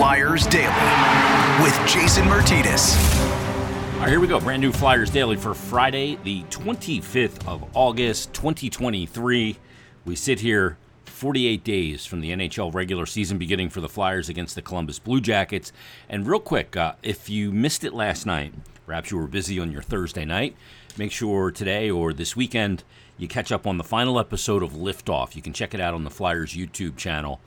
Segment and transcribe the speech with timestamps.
[0.00, 0.64] Flyers Daily
[1.62, 2.96] with Jason Myrtetus.
[3.96, 4.40] All right, here we go.
[4.40, 9.58] Brand new Flyers Daily for Friday, the 25th of August, 2023.
[10.06, 14.54] We sit here 48 days from the NHL regular season beginning for the Flyers against
[14.54, 15.70] the Columbus Blue Jackets.
[16.08, 18.54] And real quick, uh, if you missed it last night,
[18.86, 20.56] perhaps you were busy on your Thursday night,
[20.96, 22.84] make sure today or this weekend
[23.18, 25.36] you catch up on the final episode of Liftoff.
[25.36, 27.42] You can check it out on the Flyers YouTube channel.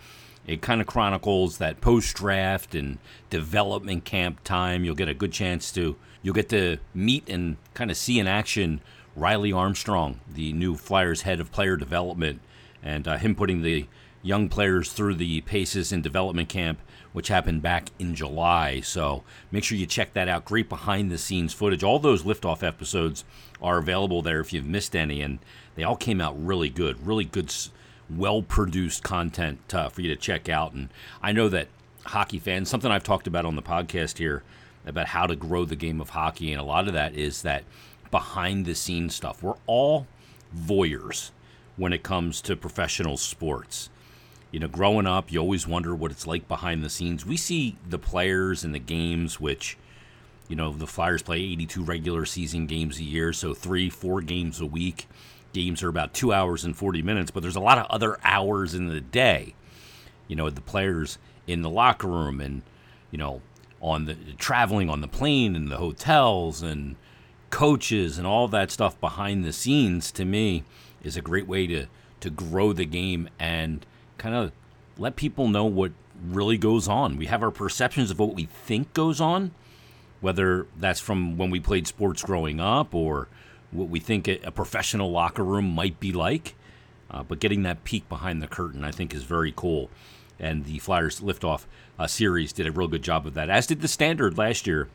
[0.45, 2.97] It kind of chronicles that post draft and
[3.29, 4.83] development camp time.
[4.83, 8.27] You'll get a good chance to you'll get to meet and kind of see in
[8.27, 8.81] action
[9.15, 12.39] Riley Armstrong, the new Flyers head of player development,
[12.81, 13.87] and uh, him putting the
[14.23, 16.79] young players through the paces in development camp,
[17.11, 18.79] which happened back in July.
[18.79, 20.45] So make sure you check that out.
[20.45, 21.83] Great behind the scenes footage.
[21.83, 23.23] All those liftoff episodes
[23.61, 25.21] are available there if you've missed any.
[25.21, 25.39] And
[25.75, 27.53] they all came out really good, really good,
[28.17, 30.73] well produced content uh, for you to check out.
[30.73, 30.89] And
[31.21, 31.67] I know that
[32.05, 34.43] hockey fans, something I've talked about on the podcast here
[34.85, 37.63] about how to grow the game of hockey, and a lot of that is that
[38.11, 39.41] behind the scenes stuff.
[39.41, 40.07] We're all
[40.55, 41.31] voyeurs
[41.77, 43.89] when it comes to professional sports.
[44.51, 47.25] You know, growing up, you always wonder what it's like behind the scenes.
[47.25, 49.77] We see the players and the games, which,
[50.47, 54.61] you know, the Flyers play 82 regular season games a year, so three, four games
[54.61, 55.07] a week
[55.53, 58.73] games are about two hours and 40 minutes, but there's a lot of other hours
[58.73, 59.55] in the day.
[60.27, 62.63] You know, the players in the locker room and,
[63.11, 63.41] you know,
[63.81, 66.95] on the traveling on the plane and the hotels and
[67.49, 70.63] coaches and all that stuff behind the scenes to me
[71.03, 71.85] is a great way to
[72.21, 73.85] to grow the game and
[74.17, 74.53] kind of
[74.97, 75.91] let people know what
[76.25, 77.17] really goes on.
[77.17, 79.51] We have our perceptions of what we think goes on,
[80.21, 83.27] whether that's from when we played sports growing up or
[83.73, 86.55] what we think a, professional locker room might be like.
[87.09, 89.89] Uh, but getting that peek behind the curtain, I think, is very cool.
[90.39, 91.65] And the Flyers Liftoff
[91.99, 94.87] uh, series did a real good job of that, as did the Standard last year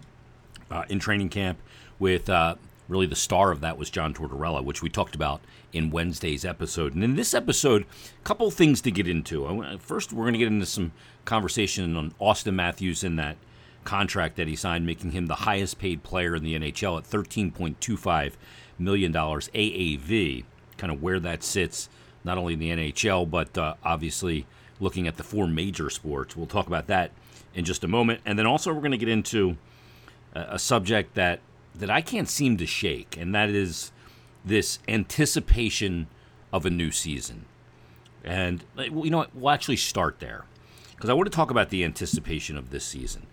[0.71, 1.59] uh, in training camp.
[2.01, 2.57] With uh,
[2.89, 5.41] really the star of that was John Tortorella, which we talked about
[5.73, 6.95] in Wednesday's episode.
[6.95, 9.79] And in this episode, a couple things to get into.
[9.79, 10.93] First, we're going to get into some
[11.25, 13.37] conversation on Auston Matthews and that
[13.85, 18.33] contract that he signed, making him the highest paid player in the NHL at 13.25
[18.79, 20.45] million dollars AAV.
[20.77, 21.89] Kind of where that sits,
[22.25, 24.47] not only in the NHL, but uh, obviously
[24.81, 26.37] looking at the four major sports.
[26.37, 27.11] We'll talk about that
[27.55, 29.57] in just a moment, and then also we're going to get into
[30.35, 31.41] a, a subject that
[31.75, 33.93] that I can't seem to shake, and that is
[34.45, 36.09] this anticipation
[36.53, 37.45] of a new season.
[38.25, 39.35] And you know what?
[39.35, 40.45] We'll actually start there
[40.95, 43.27] because I want to talk about the anticipation of this season.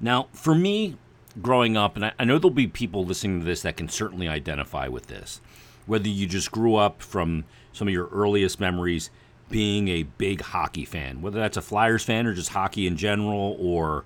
[0.00, 0.96] Now, for me,
[1.40, 4.28] growing up, and I, I know there'll be people listening to this that can certainly
[4.28, 5.40] identify with this,
[5.86, 9.10] whether you just grew up from some of your earliest memories
[9.50, 13.56] being a big hockey fan, whether that's a Flyers fan or just hockey in general
[13.58, 14.04] or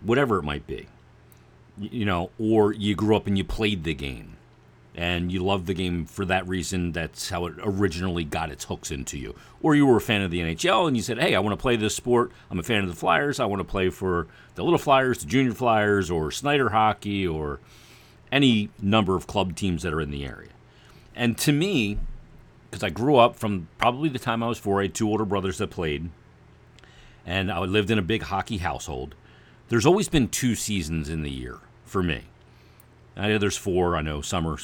[0.00, 0.86] whatever it might be,
[1.78, 4.37] you know, or you grew up and you played the game
[4.98, 6.90] and you love the game for that reason.
[6.90, 9.36] That's how it originally got its hooks into you.
[9.62, 11.62] Or you were a fan of the NHL and you said, hey, I want to
[11.62, 12.32] play this sport.
[12.50, 13.38] I'm a fan of the Flyers.
[13.38, 14.26] I want to play for
[14.56, 17.60] the Little Flyers, the Junior Flyers, or Snider Hockey, or
[18.32, 20.50] any number of club teams that are in the area.
[21.14, 21.98] And to me,
[22.68, 25.24] because I grew up from probably the time I was four, I had two older
[25.24, 26.10] brothers that played,
[27.24, 29.14] and I lived in a big hockey household.
[29.68, 32.22] There's always been two seasons in the year for me.
[33.16, 33.96] I know there's four.
[33.96, 34.58] I know summer,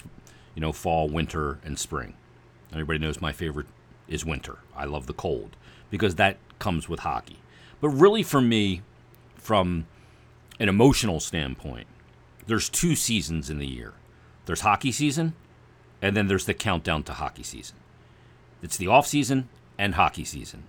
[0.55, 2.15] you know, fall, winter, and spring.
[2.73, 3.67] Everybody knows my favorite
[4.09, 4.59] is winter.
[4.77, 5.57] I love the cold
[5.91, 7.39] because that comes with hockey.
[7.81, 8.83] But really, for me,
[9.37, 9.87] from
[10.59, 11.87] an emotional standpoint,
[12.47, 13.95] there's two seasons in the year
[14.47, 15.35] there's hockey season,
[16.03, 17.77] and then there's the countdown to hockey season.
[18.63, 19.49] It's the off season
[19.79, 20.65] and hockey season.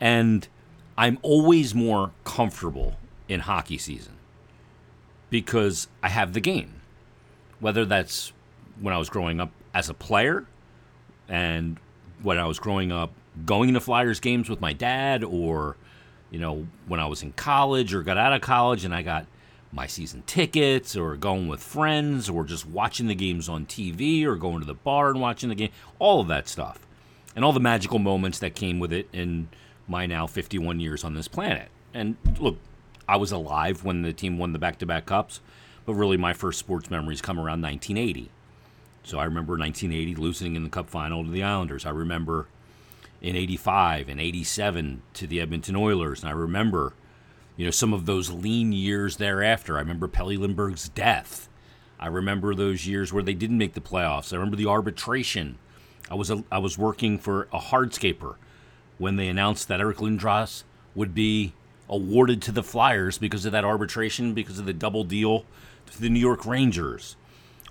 [0.00, 0.46] And
[0.96, 2.96] I'm always more comfortable
[3.28, 4.14] in hockey season
[5.30, 6.80] because I have the game.
[7.60, 8.32] Whether that's
[8.80, 10.46] when I was growing up as a player
[11.28, 11.78] and
[12.22, 13.12] when I was growing up
[13.44, 15.76] going to Flyers games with my dad or
[16.30, 19.26] you know when I was in college or got out of college and I got
[19.72, 24.36] my season tickets or going with friends or just watching the games on TV or
[24.36, 26.86] going to the bar and watching the game all of that stuff.
[27.36, 29.48] And all the magical moments that came with it in
[29.86, 31.68] my now 51 years on this planet.
[31.94, 32.58] And look
[33.06, 35.40] I was alive when the team won the back-to-back cups
[35.86, 38.30] but really my first sports memories come around 1980
[39.08, 41.86] so I remember 1980 losing in the Cup final to the Islanders.
[41.86, 42.46] I remember
[43.22, 46.20] in 85 and 87 to the Edmonton Oilers.
[46.20, 46.92] And I remember,
[47.56, 49.76] you know, some of those lean years thereafter.
[49.76, 51.48] I remember Pelle Lindbergh's death.
[51.98, 54.32] I remember those years where they didn't make the playoffs.
[54.32, 55.58] I remember the arbitration.
[56.10, 58.36] I was a, I was working for a hardscaper
[58.98, 60.64] when they announced that Eric Lindros
[60.94, 61.54] would be
[61.88, 65.44] awarded to the Flyers because of that arbitration, because of the double deal
[65.90, 67.16] to the New York Rangers.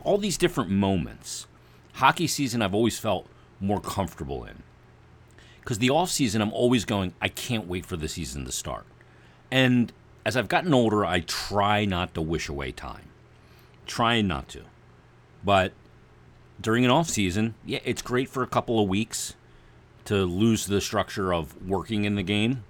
[0.04, 1.48] All these different moments.
[1.94, 3.28] Hockey season, I've always felt
[3.60, 4.64] more comfortable in.
[5.60, 8.86] Because the off season, I'm always going, I can't wait for the season to start.
[9.52, 9.92] And
[10.26, 13.10] as I've gotten older, I try not to wish away time.
[13.86, 14.62] Trying not to.
[15.44, 15.74] But
[16.60, 19.36] during an off season, yeah, it's great for a couple of weeks
[20.06, 22.64] to lose the structure of working in the game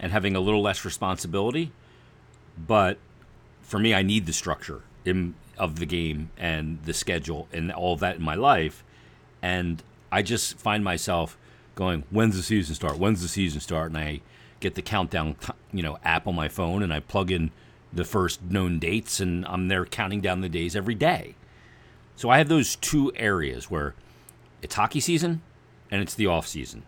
[0.00, 1.72] and having a little less responsibility.
[2.56, 2.98] But
[3.60, 7.96] for me, I need the structure in, of the game and the schedule and all
[7.96, 8.82] that in my life.
[9.40, 11.36] And I just find myself
[11.74, 12.98] going, "When's the season start?
[12.98, 14.20] When's the season start?" And I
[14.60, 15.36] get the countdown,
[15.72, 17.50] you know, app on my phone, and I plug in
[17.92, 21.34] the first known dates, and I'm there counting down the days every day.
[22.16, 23.94] So I have those two areas where
[24.62, 25.42] it's hockey season
[25.90, 26.84] and it's the off season.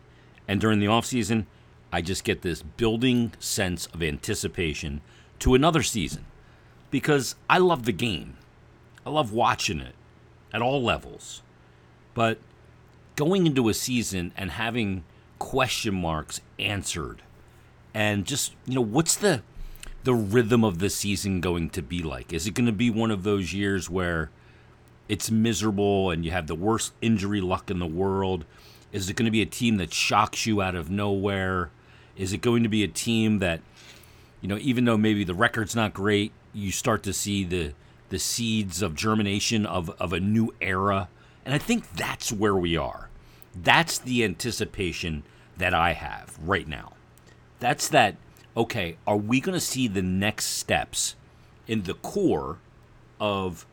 [0.47, 1.47] And during the off season,
[1.93, 5.01] I just get this building sense of anticipation
[5.41, 6.25] to another season
[6.91, 8.37] because I love the game.
[9.07, 9.95] I love watching it
[10.53, 11.43] at all levels.
[12.15, 12.39] But
[13.17, 15.05] going into a season and having
[15.39, 17.23] question marks answered
[17.93, 19.43] and just, you know, what's the
[20.05, 22.33] the rhythm of the season going to be like?
[22.33, 24.31] Is it going to be one of those years where
[25.09, 28.45] it's miserable and you have the worst injury luck in the world?
[28.93, 31.71] Is it going to be a team that shocks you out of nowhere?
[32.17, 33.61] Is it going to be a team that,
[34.41, 37.73] you know, even though maybe the record's not great, you start to see the
[38.15, 41.09] the seeds of germination of, of a new era?
[41.45, 43.11] And I think that's where we are.
[43.55, 45.25] That's the anticipation
[45.57, 46.93] that I have right now.
[47.61, 48.17] That's that,
[48.57, 51.17] okay, are we going to see the next steps
[51.67, 52.59] in the core
[53.21, 53.67] of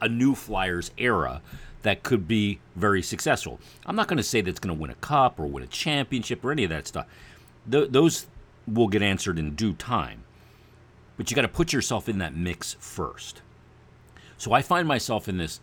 [0.00, 1.40] a new Flyers era
[1.82, 3.60] that could be very successful.
[3.86, 6.44] I'm not going to say that's going to win a cup or win a championship
[6.44, 7.06] or any of that stuff.
[7.70, 8.26] Th- those
[8.66, 10.24] will get answered in due time.
[11.16, 13.42] But you got to put yourself in that mix first.
[14.44, 15.58] So I find myself in this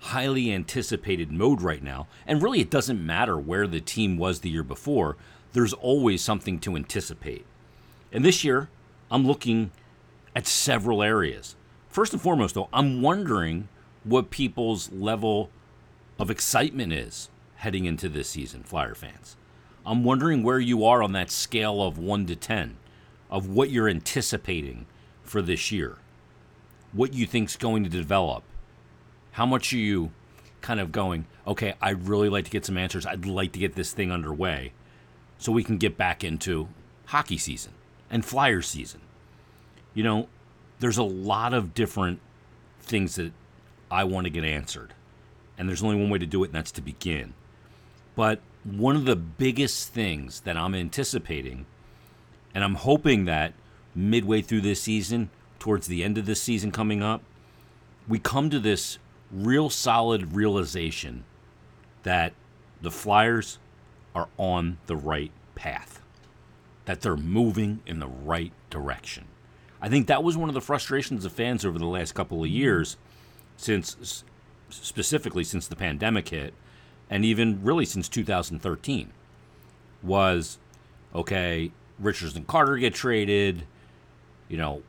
[0.00, 2.06] highly anticipated mode right now.
[2.26, 5.18] And really, it doesn't matter where the team was the year before,
[5.52, 7.44] there's always something to anticipate.
[8.10, 8.70] And this year,
[9.10, 9.70] I'm looking
[10.34, 11.56] at several areas.
[11.90, 13.68] First and foremost, though, I'm wondering
[14.02, 15.50] what people's level
[16.18, 19.36] of excitement is heading into this season, Flyer fans.
[19.84, 22.78] I'm wondering where you are on that scale of 1 to 10
[23.30, 24.86] of what you're anticipating
[25.22, 25.98] for this year.
[26.92, 28.42] What you think's going to develop.
[29.32, 30.10] How much are you
[30.60, 33.06] kind of going, okay, I'd really like to get some answers.
[33.06, 34.72] I'd like to get this thing underway
[35.38, 36.68] so we can get back into
[37.06, 37.72] hockey season
[38.10, 39.00] and flyer season.
[39.94, 40.28] You know,
[40.78, 42.20] there's a lot of different
[42.80, 43.32] things that
[43.90, 44.94] I want to get answered
[45.62, 47.34] and there's only one way to do it, and that's to begin.
[48.14, 51.66] But one of the biggest things that I'm anticipating,
[52.54, 53.54] and I'm hoping that
[53.94, 55.30] midway through this season,
[55.62, 57.22] towards the end of this season coming up,
[58.08, 58.98] we come to this
[59.30, 61.22] real solid realization
[62.02, 62.32] that
[62.80, 63.60] the Flyers
[64.12, 66.02] are on the right path,
[66.84, 69.26] that they're moving in the right direction.
[69.80, 72.50] I think that was one of the frustrations of fans over the last couple of
[72.50, 72.96] years
[73.56, 74.24] since
[74.68, 76.54] specifically since the pandemic hit,
[77.08, 79.12] and even really since 2013,
[80.02, 80.58] was
[81.14, 81.70] okay,
[82.00, 83.62] Richards and Carter get traded.
[84.48, 84.82] You know,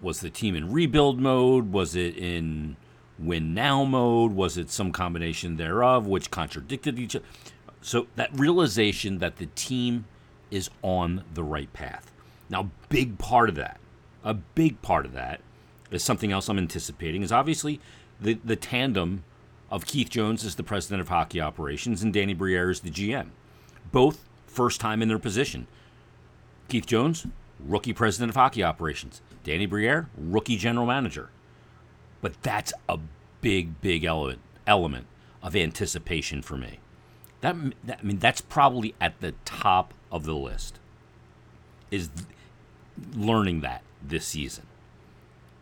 [0.00, 1.72] was the team in rebuild mode?
[1.72, 2.76] Was it in
[3.18, 4.32] win now mode?
[4.32, 7.24] Was it some combination thereof, which contradicted each other?
[7.80, 10.04] So that realization that the team
[10.50, 12.10] is on the right path.
[12.48, 13.78] Now, big part of that,
[14.24, 15.40] a big part of that,
[15.90, 17.22] is something else I'm anticipating.
[17.22, 17.80] Is obviously
[18.20, 19.24] the the tandem
[19.70, 23.28] of Keith Jones as the president of hockey operations and Danny Briere as the GM.
[23.92, 25.66] Both first time in their position.
[26.68, 27.26] Keith Jones,
[27.60, 29.20] rookie president of hockey operations.
[29.44, 31.30] Danny Briere, rookie general manager.
[32.20, 32.98] But that's a
[33.40, 35.06] big, big element element
[35.42, 36.78] of anticipation for me.
[37.40, 40.78] That, that I mean, that's probably at the top of the list.
[41.90, 42.10] Is
[43.14, 44.66] learning that this season,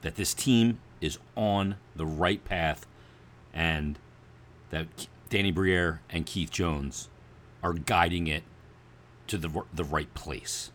[0.03, 2.87] that this team is on the right path
[3.53, 3.99] and
[4.71, 7.09] that Danny Briere and Keith Jones
[7.63, 8.43] are guiding it
[9.29, 10.71] to the the right place.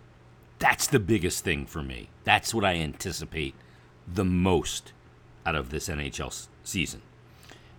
[0.61, 2.09] That's the biggest thing for me.
[2.23, 3.55] That's what I anticipate
[4.07, 4.93] the most
[5.45, 7.01] out of this NHL season.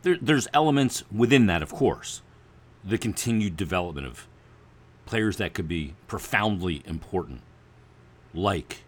[0.03, 2.21] There, there's elements within that, of course,
[2.85, 4.27] the continued development of
[5.07, 7.41] players that could be profoundly important,
[8.35, 8.83] like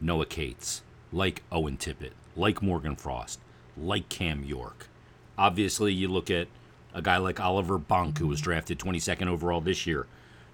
[0.00, 3.38] Noah Cates, like Owen Tippett, like Morgan Frost,
[3.76, 4.88] like Cam York
[5.38, 6.48] Obviously, you look at
[6.94, 10.06] a guy like Oliver Bonk, who was drafted 22nd overall this year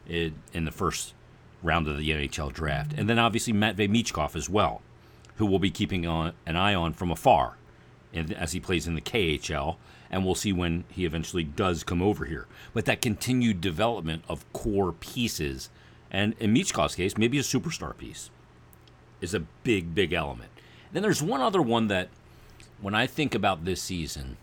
[0.09, 1.15] in, in the first
[1.63, 2.93] round of the NHL draft.
[2.97, 4.83] And then obviously Matvey Michkov as well,
[5.37, 7.57] who we'll be keeping on, an eye on from afar
[8.15, 9.77] as he plays in the KHL.
[10.11, 12.47] And we'll see when he eventually does come over here.
[12.75, 15.71] But that continued development of core pieces,
[16.11, 18.29] and in Michkov's case, maybe a superstar piece,
[19.23, 20.51] is a big, big element.
[20.93, 22.09] Then there's one other one that,
[22.83, 24.37] when I think about this season,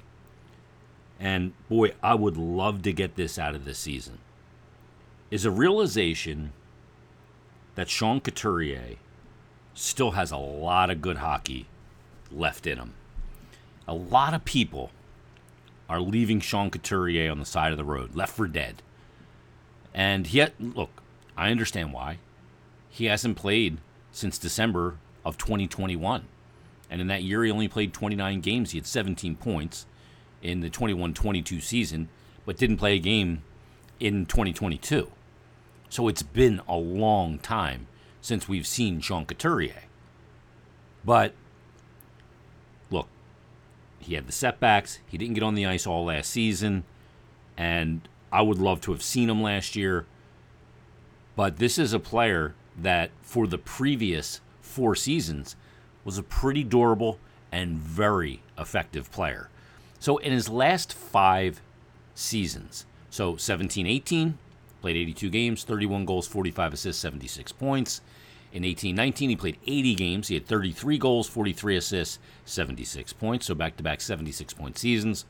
[1.19, 4.17] and boy, I would love to get this out of this season,
[5.29, 6.53] is a realization
[7.79, 8.97] that Sean Couturier
[9.73, 11.65] still has a lot of good hockey
[12.29, 12.93] left in him.
[13.87, 14.91] A lot of people
[15.87, 18.81] are leaving Sean Couturier on the side of the road, left for dead.
[19.93, 20.89] And yet, look,
[21.37, 22.17] I understand why.
[22.89, 23.77] He hasn't played
[24.11, 26.25] since December of 2021.
[26.89, 28.71] And in that year, he only played 29 games.
[28.71, 29.85] He had 17 points
[30.41, 32.09] in the 21 22 season,
[32.45, 33.41] but didn't play a game
[34.01, 35.09] in 2022.
[35.89, 37.87] So it's been a long time
[38.21, 39.83] since we've seen Sean Couturier.
[41.03, 41.33] But
[42.89, 43.07] look,
[43.99, 44.99] he had the setbacks.
[45.07, 46.83] He didn't get on the ice all last season.
[47.57, 50.05] And I would love to have seen him last year.
[51.35, 55.55] But this is a player that, for the previous four seasons,
[56.03, 57.19] was a pretty durable
[57.51, 59.49] and very effective player.
[59.99, 61.61] So in his last five
[62.13, 64.37] seasons, so 17 18,
[64.81, 68.01] played 82 games, 31 goals, 45 assists, 76 points.
[68.51, 70.27] In 18 19, he played 80 games.
[70.27, 75.25] He had 33 goals, 43 assists, 76 points, so back to back 76 point seasons.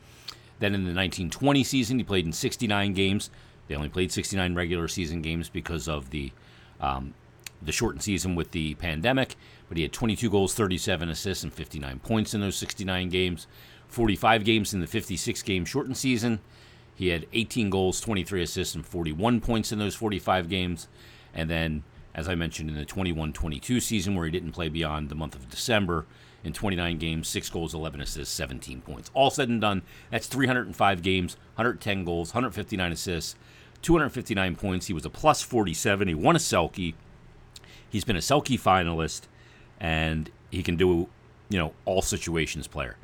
[0.60, 3.30] Then in the 1920 season, he played in 69 games.
[3.68, 6.32] They only played 69 regular season games because of the
[6.80, 7.14] um,
[7.62, 9.36] the shortened season with the pandemic.
[9.68, 13.48] But he had 22 goals, 37 assists, and 59 points in those 69 games.
[13.90, 16.40] 45 games in the 56 game shortened season.
[17.00, 20.90] He had 18 goals, 23 assists, and 41 points in those 45 games.
[21.34, 25.08] And then, as I mentioned, in the 21 22 season, where he didn't play beyond
[25.08, 26.06] the month of December,
[26.44, 29.12] in 29 games, 6 goals, 11 assists, 17 points.
[29.14, 33.36] All said and done, that's 305 games, 110 goals, 159 assists,
[33.82, 34.88] 259 points.
[34.88, 36.10] He was a plus 47.
[36.10, 36.96] He won a Selke.
[37.90, 39.22] He's been a Selke finalist,
[39.80, 41.08] and he can do,
[41.48, 42.98] you know, all situations player.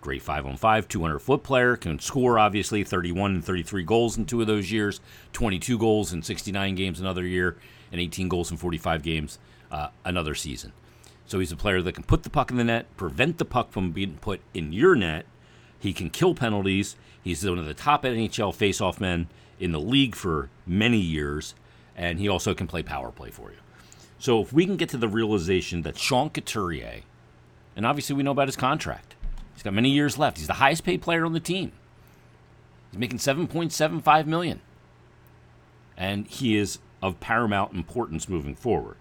[0.00, 4.24] Great five on five, 200 foot player, can score obviously 31 and 33 goals in
[4.24, 5.00] two of those years,
[5.34, 7.56] 22 goals in 69 games another year,
[7.92, 9.38] and 18 goals in 45 games
[9.70, 10.72] uh, another season.
[11.26, 13.70] So he's a player that can put the puck in the net, prevent the puck
[13.70, 15.26] from being put in your net.
[15.78, 16.96] He can kill penalties.
[17.22, 19.28] He's one of the top NHL faceoff men
[19.60, 21.54] in the league for many years,
[21.94, 23.58] and he also can play power play for you.
[24.18, 27.02] So if we can get to the realization that Sean Couturier,
[27.76, 29.09] and obviously we know about his contract,
[29.60, 30.38] He's got many years left.
[30.38, 31.72] He's the highest paid player on the team.
[32.90, 34.62] He's making 7.75 million.
[35.98, 38.96] And he is of paramount importance moving forward.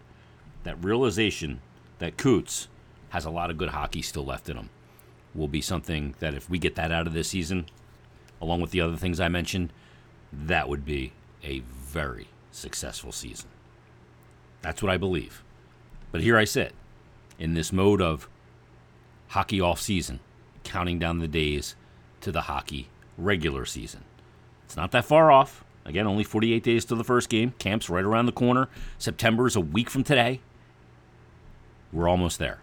[0.66, 1.62] That realization
[2.00, 2.68] that Coots
[3.12, 4.70] has a lot of good hockey still left in him
[5.34, 7.68] will be something that if we get that out of this season,
[8.42, 9.72] along with the other things I mentioned,
[10.34, 13.48] that would be a very successful season.
[14.62, 15.42] That's what I believe.
[16.12, 16.74] But here I sit
[17.38, 18.28] in this mode of
[19.30, 20.20] hockey off season
[20.70, 21.76] counting down the days
[22.22, 24.04] to the hockey regular season.
[24.66, 25.66] It's not that far off.
[25.86, 27.54] Again, only 48 days to the first game.
[27.58, 28.70] Camp's right around the corner.
[28.98, 30.40] September is a week from today.
[31.92, 32.60] We're almost there.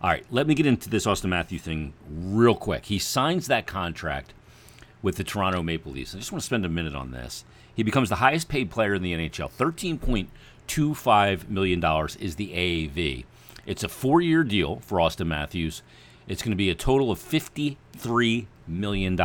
[0.00, 2.86] All right, let me get into this Auston Matthew thing real quick.
[2.86, 4.32] He signs that contract
[5.02, 6.14] with the Toronto Maple Leafs.
[6.14, 7.44] I just want to spend a minute on this.
[7.74, 9.50] He becomes the highest paid player in the NHL.
[9.50, 11.84] $13.25 million
[12.20, 13.24] is the AAV.
[13.66, 15.82] It's a four year deal for Auston Matthews.
[16.28, 19.18] It's going to be a total of $53 million.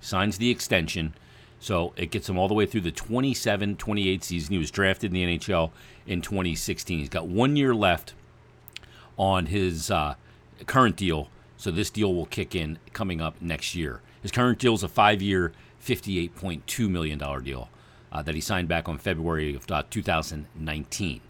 [0.00, 1.14] Signs the extension.
[1.60, 4.52] So it gets him all the way through the 27 28 season.
[4.52, 5.70] He was drafted in the NHL
[6.06, 6.98] in 2016.
[6.98, 8.14] He's got one year left
[9.18, 10.14] on his uh,
[10.66, 11.28] current deal.
[11.56, 14.00] So this deal will kick in coming up next year.
[14.20, 15.52] His current deal is a five year,
[15.82, 17.68] $58.2 million deal
[18.12, 21.20] uh, that he signed back on February of uh, 2019.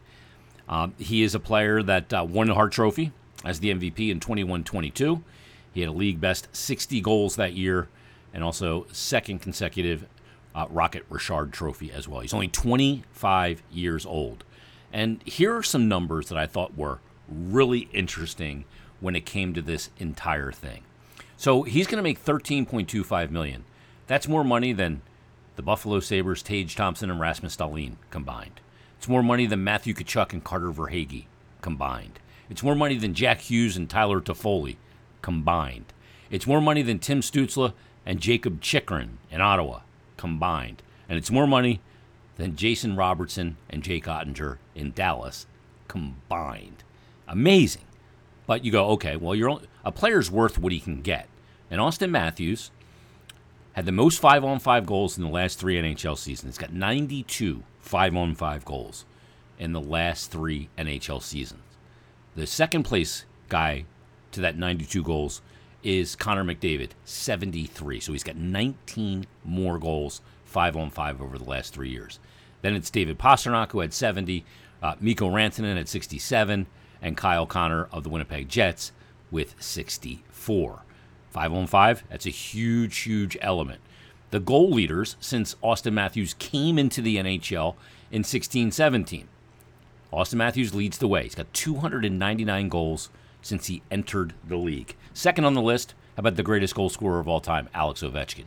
[0.69, 3.13] Um, he is a player that uh, won the Hart Trophy
[3.45, 5.23] as the MVP in 21 22.
[5.73, 7.89] He had a league best 60 goals that year
[8.33, 10.07] and also second consecutive
[10.55, 12.21] uh, Rocket Richard trophy as well.
[12.21, 14.45] He's only 25 years old.
[14.93, 18.65] And here are some numbers that I thought were really interesting
[19.01, 20.85] when it came to this entire thing.
[21.37, 23.65] So he's going to make 13.25 million.
[24.07, 25.03] That's more money than
[25.57, 28.61] the Buffalo Sabres, Tage Thompson, and Rasmus Dahlin combined.
[28.99, 31.25] It's more money than Matthew Tkachuk and Carter Verhaeghe
[31.61, 32.21] combined.
[32.51, 34.77] It's more money than Jack Hughes and Tyler Toffoli
[35.23, 35.87] combined.
[36.31, 37.73] It's more money than Tim Stützle
[38.05, 39.81] and Jakob Chychrun in Ottawa
[40.17, 40.83] combined.
[41.09, 41.81] And it's more money
[42.37, 45.47] than Jason Robertson and Jake Oettinger in Dallas
[45.89, 46.83] combined.
[47.29, 47.85] Amazing.
[48.47, 51.29] But you go, okay, well, you're only, a player's worth what he can get.
[51.71, 52.71] And Auston Matthews
[53.73, 56.57] had the most five on five goals in the last three NHL seasons.
[56.57, 59.05] He's got 92 five on five goals
[59.59, 61.61] in the last three NHL seasons.
[62.37, 63.85] The second place guy
[64.33, 65.41] to that 92 goals
[65.85, 68.01] is Connor McDavid, 73.
[68.01, 72.19] So he's got 19 more goals, five on five over the last three years.
[72.63, 74.45] Then it's David Pastrnak, who had 70,
[74.83, 76.67] uh, Mikko Rantanen at 67,
[77.03, 78.91] and Kyle Connor of the Winnipeg Jets
[79.31, 80.83] with 64.
[81.31, 83.81] Five on five, that's a huge, huge element.
[84.31, 87.75] The goal leaders since Auston Matthews came into the NHL
[88.11, 89.29] in 16 17.
[90.15, 91.25] Auston Matthews leads the way.
[91.25, 93.11] He's got 299 goals
[93.43, 94.97] since he entered the league.
[95.13, 98.45] Second on the list, how about the greatest goal scorer of all time, Alex Ovechkin?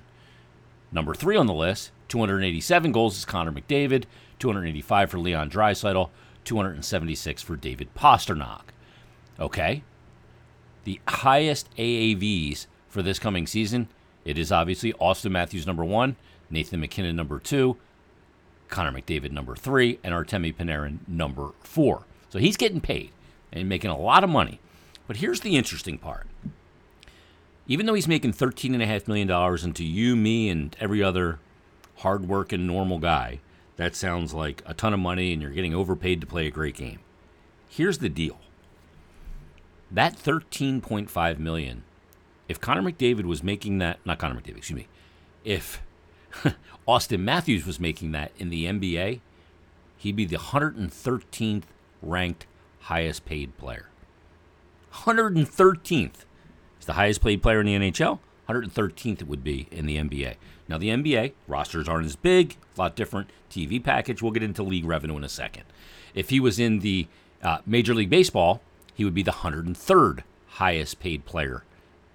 [0.92, 4.06] Number three on the list, 287 goals is Connor McDavid,
[4.40, 6.10] 285 for Leon Draisaitl,
[6.46, 8.62] 276 for David Pastrnak.
[9.40, 9.84] Okay.
[10.86, 13.90] The highest AAVs for this coming season,
[14.24, 16.16] it is obviously Auston Matthews number one,
[16.50, 17.76] Nathan MacKinnon number two,
[18.70, 22.04] Connor McDavid number three, and Artemi Panarin number four.
[22.30, 23.12] So he's getting paid
[23.52, 24.60] and making a lot of money.
[25.08, 26.28] But here's the interesting part.
[27.68, 31.40] Even though he's making $13.5 million, and to you, me, and every other
[31.98, 33.40] hardworking, normal guy,
[33.78, 36.76] that sounds like a ton of money and you're getting overpaid to play a great
[36.76, 37.00] game.
[37.70, 38.40] Here's the deal.
[39.92, 41.84] That 13.5 million,
[42.50, 44.88] if Connor McDavid was making that, not Connor McDavid, excuse me,
[45.46, 45.82] if
[46.88, 49.20] Auston Matthews was making that in the NBA,
[49.98, 51.64] he'd be the 113th
[52.02, 52.46] ranked
[52.82, 53.90] highest paid player.
[54.94, 56.26] 113th.
[56.78, 58.20] He's the highest paid player in the NHL.
[58.48, 60.36] 113th it would be in the NBA.
[60.70, 63.30] Now, the NBA rosters aren't as big, a lot different.
[63.50, 65.64] TV package, we'll get into league revenue in a second.
[66.14, 67.08] If he was in the
[67.42, 68.62] uh, Major League Baseball,
[68.94, 71.64] he would be the 103rd highest paid player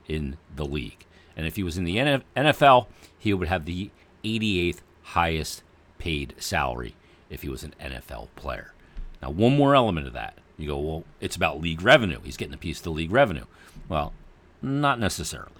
[0.09, 1.07] in the league.
[1.37, 2.87] And if he was in the NFL,
[3.19, 3.91] he would have the
[4.25, 5.63] 88th highest
[5.99, 6.95] paid salary
[7.31, 8.73] if he was an NFL player.
[9.21, 10.39] Now, one more element of that.
[10.59, 12.21] You go, well, it's about league revenue.
[12.23, 13.45] He's getting a piece of the league revenue.
[13.89, 14.13] Well,
[14.61, 15.51] not necessarily.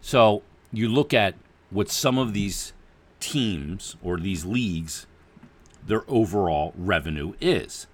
[0.00, 1.34] So you look at
[1.70, 2.72] what some of these
[3.20, 5.06] teams or these leagues,
[5.86, 7.86] their overall revenue is.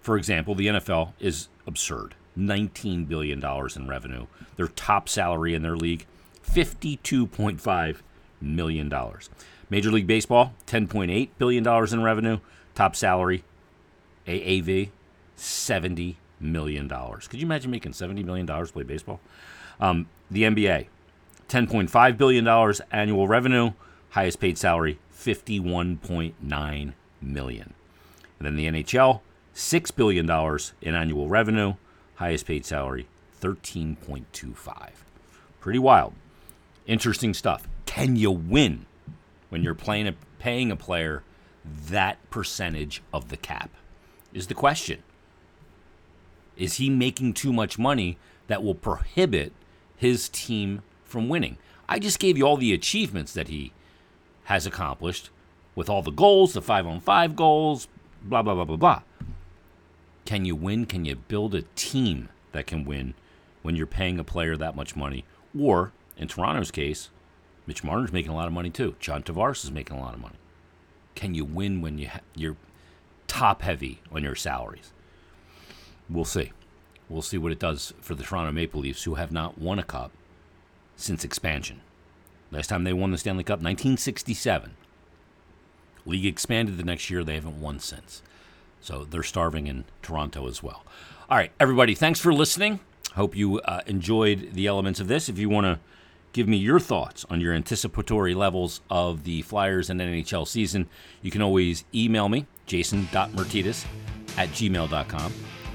[0.00, 3.44] For example, the NFL is absurd $19 billion
[3.76, 4.26] in revenue.
[4.56, 6.06] Their top salary in their league,
[6.46, 7.96] $52.5
[8.40, 8.92] million.
[9.70, 12.38] Major League Baseball, $10.8 billion in revenue.
[12.74, 13.44] Top salary,
[14.26, 14.90] AAV,
[15.36, 16.88] $70 million.
[16.88, 19.20] Could you imagine making $70 million to play baseball?
[19.80, 20.86] Um, the NBA,
[21.48, 23.72] $10.5 billion annual revenue.
[24.10, 27.74] Highest paid salary, 51.9 million.
[28.38, 29.20] And then the NHL,
[29.54, 30.30] $6 billion
[30.80, 31.74] in annual revenue.
[32.16, 33.06] Highest paid salary,
[33.40, 34.90] 13.25.
[35.60, 36.14] Pretty wild.
[36.86, 37.68] Interesting stuff.
[37.84, 38.86] Can you win
[39.48, 41.22] when you're playing a, paying a player
[41.64, 43.70] that percentage of the cap?
[44.32, 45.02] Is the question.
[46.56, 49.52] Is he making too much money that will prohibit
[49.96, 51.56] his team from winning?
[51.88, 53.72] I just gave you all the achievements that he
[54.44, 55.30] has accomplished
[55.74, 57.88] with all the goals, the five on five goals,
[58.22, 59.02] blah, blah, blah, blah, blah.
[60.24, 60.84] Can you win?
[60.84, 63.14] Can you build a team that can win
[63.62, 65.24] when you're paying a player that much money?
[65.58, 67.08] Or, in Toronto's case,
[67.68, 68.96] Mitch Marner's making a lot of money too.
[68.98, 70.36] John Tavares is making a lot of money.
[71.14, 72.56] Can you win when you ha- you're
[73.26, 74.90] top heavy on your salaries?
[76.08, 76.52] We'll see.
[77.10, 79.82] We'll see what it does for the Toronto Maple Leafs, who have not won a
[79.82, 80.12] cup
[80.96, 81.82] since expansion.
[82.50, 84.74] Last time they won the Stanley Cup, 1967.
[86.06, 87.22] League expanded the next year.
[87.22, 88.22] They haven't won since.
[88.80, 90.84] So they're starving in Toronto as well.
[91.28, 92.80] All right, everybody, thanks for listening.
[93.14, 95.28] Hope you uh, enjoyed the elements of this.
[95.28, 95.80] If you want to
[96.38, 100.88] give me your thoughts on your anticipatory levels of the Flyers and NHL season,
[101.20, 103.84] you can always email me, jason.myrtetus
[104.36, 105.32] at gmail.com.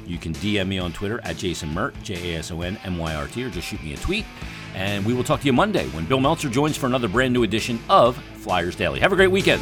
[0.07, 2.97] You can DM me on Twitter at Jason Myrt, J A S O N M
[2.97, 4.23] Y R T, or just shoot me a tweet.
[4.73, 7.43] And we will talk to you Monday when Bill Meltzer joins for another brand new
[7.43, 9.01] edition of Flyers Daily.
[9.01, 9.61] Have a great weekend.